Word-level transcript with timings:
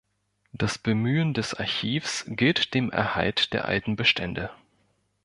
Das 0.51 0.79
Bemühen 0.79 1.35
des 1.35 1.53
Archivs 1.53 2.25
gilt 2.27 2.73
dem 2.73 2.89
Erhalt 2.91 3.53
der 3.53 3.65
alten 3.65 3.95
Bestände. 3.95 4.49